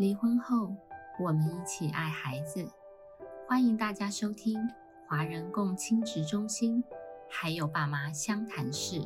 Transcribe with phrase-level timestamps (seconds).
[0.00, 0.74] 离婚后，
[1.18, 2.66] 我们一起爱孩子。
[3.46, 4.58] 欢迎大家收听
[5.06, 6.82] 华人共亲职中心，
[7.28, 8.98] 还有爸妈相谈室。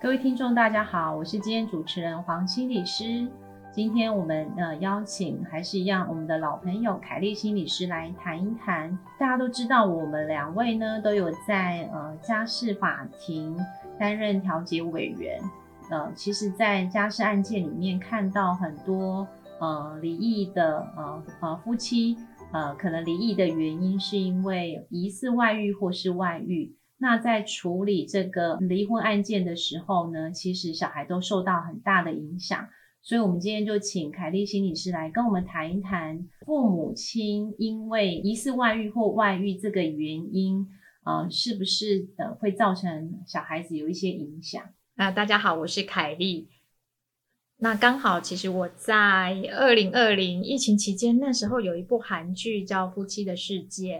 [0.00, 3.28] 各位听众，大家好，我是今天主持人黄心理师。
[3.72, 8.96] 今天我们呃邀请还是一样我们的老朋友凯丽心理师来谈一谈。
[9.18, 13.58] 大家都知道，我们两位呢都有在呃家事法庭
[13.98, 15.42] 担任调解委员。
[15.92, 19.28] 呃，其实，在家事案件里面看到很多
[19.60, 22.16] 呃离异的呃呃夫妻，
[22.50, 26.74] 呃可能离异的原因是因为疑似外遇或是外遇。
[26.96, 32.66] 那在处理这个离婚案件的时候呢，其实小孩都受到很大的影响。
[33.02, 40.66] 所以，我们今天就请凯丽心理师来跟我们谈一谈父母亲因为疑似外遇或外遇这个原因，
[41.04, 44.62] 呃，是不是呃会造成小孩子有一些影响？
[45.02, 46.48] 那大家好，我是凯丽。
[47.56, 53.98] 那刚好，其实我在二零二零疫情期间，那时候有一部韩剧叫《夫妻的世界》，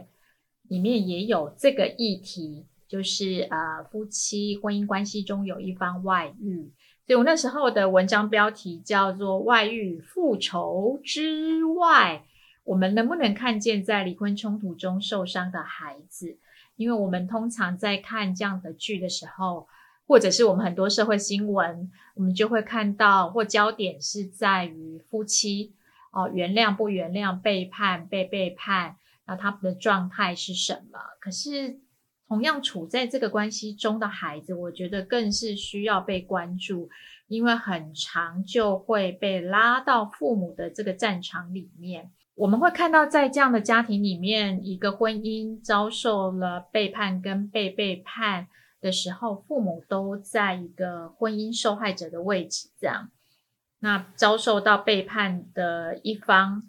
[0.69, 6.71] 里面也有这个议题，就是呃夫妻婚姻关系中有一方外遇，
[7.05, 12.23] 所以我那时候的文章标题叫做《外遇复仇之外》，
[12.63, 16.37] 我们能不能看见在离婚冲突中受伤的孩子？
[16.77, 19.67] 因为我们通常在看这样的剧的时候。
[20.05, 25.73] 或者是我们很多社会新闻，我们就会看到，或焦点是在于夫妻
[26.11, 30.99] 哦，原谅不原谅，背叛被背叛，那他们的状态是什么？
[31.19, 31.79] 可是
[32.27, 36.89] 同样处在这个关系中的孩子，我觉得更是需要被关注，
[37.27, 42.11] 因为很长就会被拉到父母的这个战场里面。
[42.35, 48.47] 我们会看到，在这样的家庭里面，一个婚姻遭受了背叛跟被背叛。
[48.83, 53.09] 的时候，父母都在一个婚姻受害者的位置，这样，
[53.79, 56.61] 那遭受到背叛的一方，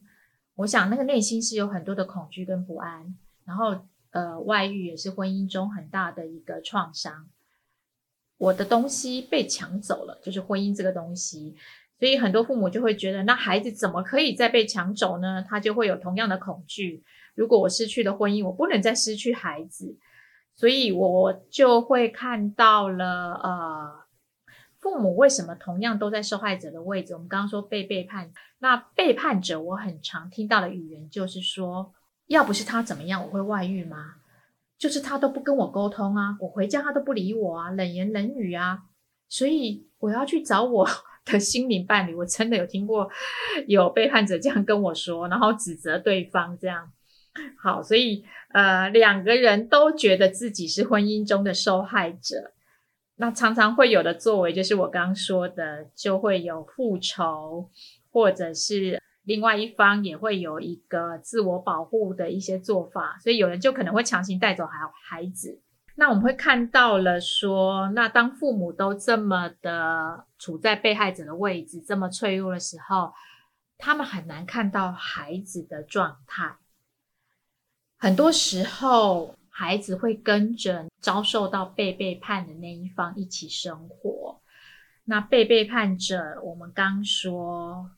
[0.54, 7.28] 我想那个内心是有很多的恐惧跟不安，然后，呃，外遇也是婚姻中很大的一个创伤。
[8.38, 11.56] 我的东西被抢走了，就是婚姻这个东西，
[11.98, 15.44] 所以很多父母就会觉得，那孩子怎么可以再被抢走呢？
[15.48, 17.02] 他就会有同样的恐惧。
[17.34, 19.96] 如果我失去了婚姻，我不能再失去孩子。
[20.54, 24.04] 所以我就会看到了，呃，
[24.78, 27.12] 父母为什么同样都在受害者的位置？
[27.14, 31.92] 我们刚刚说被背叛，那背叛者，我很常听到的语言就是说，
[32.28, 34.14] 要不是他怎么样，我会外遇吗？
[34.78, 38.82] 就是他都不跟我沟通啊，我回家他都不理我啊，冷言冷语啊，
[39.28, 40.86] 所以我要去找我
[41.24, 42.14] 的心灵伴侣。
[42.14, 43.08] 我真的有听过
[43.66, 46.92] 有背叛者这样跟我说，然后指责对方这样。
[47.60, 52.52] 好，所以呃，两个人都觉得自己是婚姻中的受害者，
[53.16, 57.68] 那常常会有的作为就是我刚刚说的，就会有复仇，
[58.12, 65.60] 或者是另外一方也会有一个自我保护的一些做法，所以有人就可能会强行带走孩孩子。
[65.96, 73.12] 那我们会看到了说，那当父母都这么的处在被害者的位置，这么脆弱的时候，
[73.78, 76.56] 他们很难看到孩子的状态。
[78.04, 84.42] 很多时候，孩子会跟着遭受到被背叛的那一方一起生活。
[85.04, 87.90] 那被背叛者，我们刚说，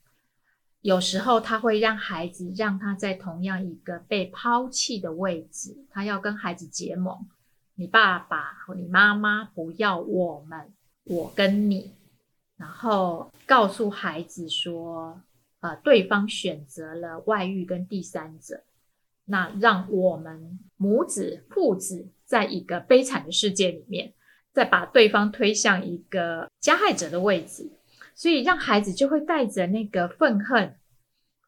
[0.80, 7.26] 有时候他会让孩子让他在同样一个被抛弃的位置，他要跟孩子结盟。
[7.74, 11.90] 你爸爸或你妈妈不要我们，我跟你，
[12.56, 15.20] 然后告诉孩子说，
[15.58, 18.62] 呃，对方选择了外遇跟第三者。
[19.26, 24.14] 那让我们母子父子在一个悲惨的世界里面，
[24.52, 27.70] 再把对方推向一个加害者的位置，
[28.14, 30.76] 所以让孩子就会带着那个愤恨，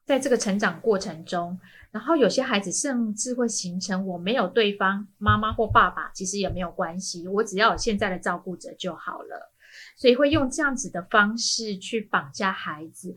[0.04, 1.58] 在这个成长过程中，
[1.90, 9.52] 然后有些孩子甚至会形成我没有对方妈妈或爸爸，其实也没有关系，我只要有现在的照顾者就好了。
[9.97, 13.15] 所以会用这样子的方式去绑架孩子。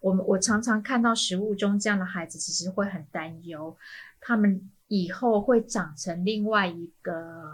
[0.00, 3.76] 我们我常常看到食物中这样的孩子，其实会很担忧，
[4.20, 7.50] 他们以后会长成另外一个，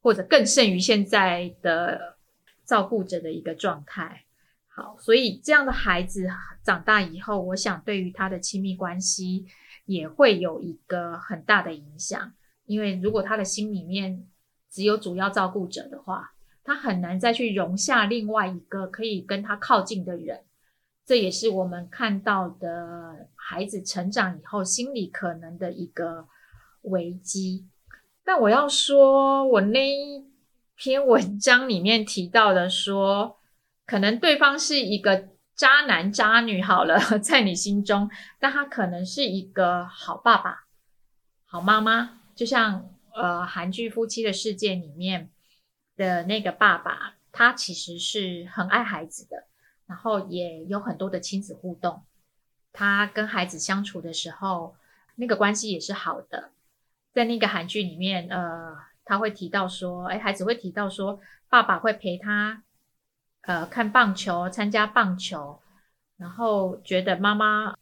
[0.00, 2.16] 或者更胜于现在的
[2.64, 4.24] 照顾者的一个状态。
[4.66, 6.28] 好，所以这样的孩子
[6.62, 9.46] 长大以后，我想对于他的亲密关系
[9.86, 12.32] 也会有一个很大的影响。
[12.64, 14.26] 因为如果他的心里面
[14.70, 16.32] 只有主要照顾者的话，
[16.68, 20.44] 他很难再去容下另外一个可以跟他靠近的人，
[21.06, 26.28] 这也是我们看到的孩子成长以后心理可能的一个
[26.82, 27.66] 危机。
[28.22, 30.26] 但我要说，我那一
[30.74, 33.38] 篇文章里面提到的说，
[33.86, 40.64] 可能对方是一个渣男渣女好了，在你心中，但他可能是一个好爸爸、
[41.46, 45.30] 好妈妈，就像呃韩剧《夫妻的世界》里面
[45.98, 49.44] 的那个爸爸，他其实是很爱孩子的，
[49.86, 52.04] 然后也有很多的亲子互动，
[52.72, 54.76] 他跟孩子相处的时候，
[55.16, 56.52] 那个关系也是好的。
[57.12, 62.62] 在那个韩剧里面，呃，他会提到说，哎，孩子会提到说，爸爸会陪他，
[63.40, 65.60] 呃，看棒球，参加棒球，
[66.16, 67.76] 然后觉得妈妈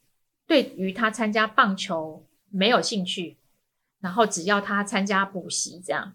[0.46, 3.36] 对于他参加棒球没有兴趣，
[4.00, 6.14] 然后只要他参加补习这样，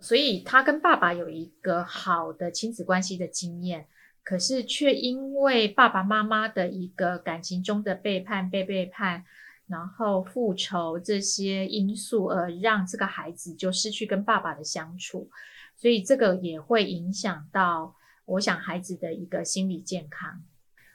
[0.00, 3.86] 所以他跟爸爸有一个好的亲子关系的经验，
[4.22, 9.24] 可是却因为爸爸妈妈的一个感情中的背叛，被背叛。
[9.68, 15.28] 然后复仇这些因素，而让这个孩子就失去跟爸爸的相处，
[15.74, 17.96] 所以这个也会影响到，
[18.26, 20.40] 我想孩子的一个心理健康。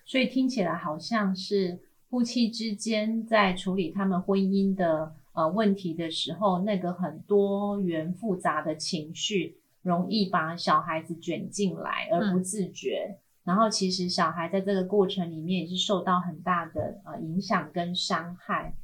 [0.06, 13.18] 所以听起来好像是夫妻之间在处理他们婚姻的呃问题的时候，那个很多元复杂的情绪，容易把小孩子卷进来而不自觉。
[13.44, 18.75] 然后其实小孩在这个过程里面也是受到很大的呃影响跟伤害。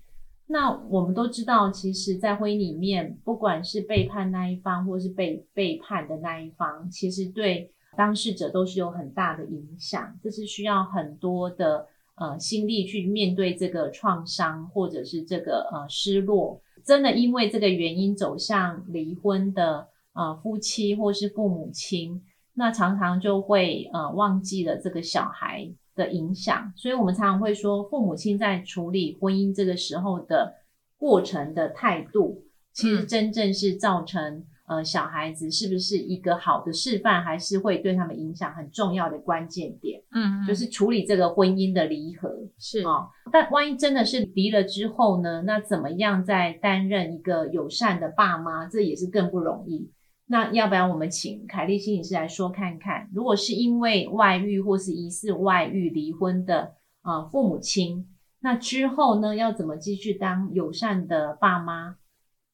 [0.48, 10.18] 那我们都知道，其实，在婚姻里面，不管是背叛那一方，或是被背叛的那一方，其实对当事者都是有很大的影响。
[10.24, 16.62] 这是需要很多的呃心力去面对这个创伤，或者是这个呃失落。
[16.86, 22.22] 真的因为这个原因走向离婚的呃夫妻或是父母亲。
[22.60, 30.56] 那常常就会呃忘记了这个小孩的影响，所以我们常常会说，父母亲在处理婚姻这个时候的
[30.98, 40.02] 过程的态度，其实真正是造成呃小孩子是不是一个好的示范，还是会对他们影响很重要的关键点。
[40.12, 42.30] 嗯，就是处理这个婚姻的离合
[42.60, 45.42] 是哦，但万一真的是离了之后呢？
[45.44, 49.92] 那怎么样再担任一个友善的爸妈，这也是更不容易。
[50.30, 53.10] 那要不然我们请凯丽心理师来说看看？
[53.14, 58.06] 如果是因为外遇或是疑似外遇离婚的啊父母亲，
[58.42, 61.96] 那之后呢，要怎么继续当友善的爸妈？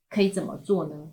[0.07, 1.07] 可以怎么做呢？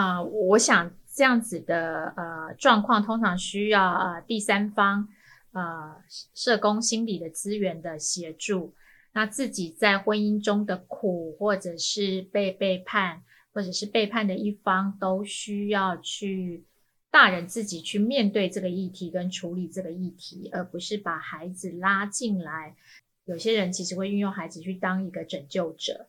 [0.00, 5.08] 啊，我想这样子的呃状况，通常需要呃第三方
[5.52, 5.96] 呃
[6.34, 8.74] 社工心理的资源的协助。
[9.12, 13.22] 那自己在婚姻中的苦，或者是被背叛。
[13.52, 16.64] 或者是背叛的一方，都需要去
[17.10, 22.76] 大人自己去面对这个议题跟处理这个议题，而不是把孩子拉进来。
[23.24, 26.06] 有些人其实会运用孩子去当一个拯救者。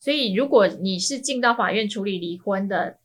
[0.00, 2.98] 所以，如果你是进到法院处理离婚的，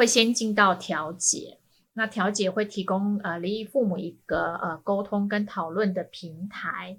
[0.00, 1.58] 会先进到调解。
[1.92, 6.98] 那调解会提供呃离异父母一个呃沟通跟讨论的平台，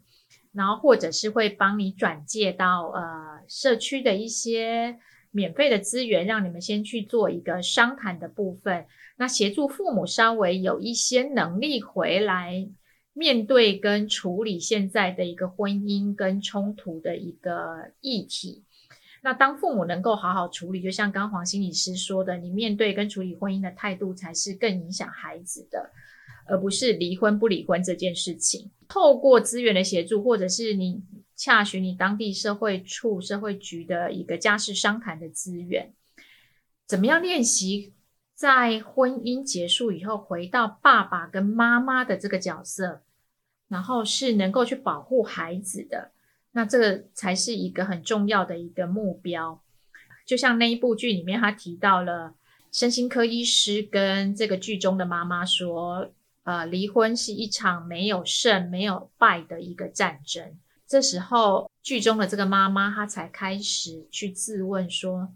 [0.51, 4.99] 然后或者是会帮你转介到呃社区的一些。
[5.33, 12.67] 免费的资源，让你们先去做一个商谈的部分，那协助父母稍微有一些能力回来
[13.13, 18.65] 面对跟处理现在的一个婚姻跟冲突的一个议题。
[19.21, 25.91] 那当父母能够好好处理，就像刚黄心理师说的，你面对跟处理婚姻的态度才是更影响孩子的，
[26.47, 28.69] 而不是离婚不离婚这件事情。
[28.87, 31.01] 透过资源的协助，或者是你。
[31.33, 35.91] 洽询你当地社会处、社会局的一个家事商谈的资源，
[36.85, 37.93] 怎么样练习
[38.35, 43.01] 在婚姻结束以后回到爸爸跟妈妈的这个角色，
[43.67, 46.11] 然后是能够去保护孩子的，
[46.53, 49.61] 那这个才是一个很重要的一个目标。
[50.25, 52.35] 就像那一部剧里面，他提到了
[52.71, 56.11] 身心科医师跟这个剧中的妈妈说
[56.43, 65.33] ：“呃，离婚是一场没有胜、没有败的一个战争。”这时候，剧中的这个妈妈，她才开始去自问说：“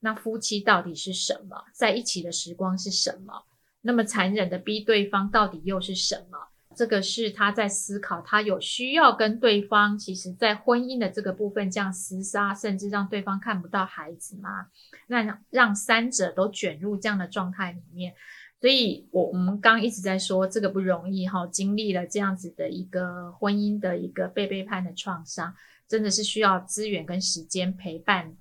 [0.00, 1.64] 那夫妻到底是什么？
[1.72, 3.44] 在一起的时光是什么？
[3.82, 14.66] 那么残忍的逼对方，到底又是什么？”这个是他在思考，他有需要跟对方，其实在婚姻的这个部分这样厮杀，甚至让对方看不到孩子吗？
[15.06, 18.14] 那让三者都卷入这样的状态里面。
[18.58, 25.54] 所以，我我们刚一直在说这个不容易哈，经历了这样子的一个婚姻的一个被背叛的创伤，
[25.86, 28.34] 真的是需要资源跟时间陪伴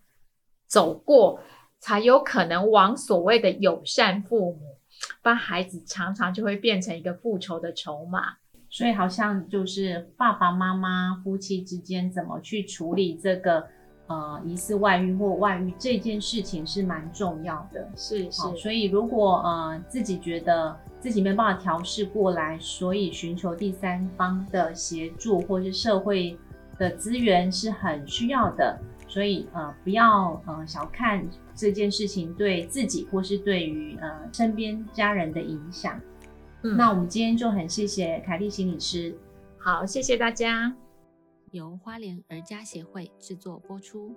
[0.67, 1.41] 走过，
[1.79, 4.77] 才有可能往所谓的友善父母，
[5.21, 8.35] 帮孩子常常就会变成一个复仇的筹码。
[8.67, 13.65] 所以，好像就是爸爸妈妈夫妻之间怎么去处理这个
[14.07, 17.87] 呃疑似外遇或外遇这件事情是蛮重要的。
[17.95, 26.37] 是是好，，所以如果呃自己觉得自己没办法调试过来，所以寻求第三方的协助或是社会
[26.77, 28.77] 的资源是很需要的。
[29.15, 35.97] 所以呃不要呃小看这件事情对自己或是对于呃身边家人的影响。
[36.63, 39.17] 嗯那我们今天就很谢谢凯丽心理师。
[39.57, 40.75] 好，谢谢大家。
[41.51, 44.13] 由花莲儿家协会制作播出。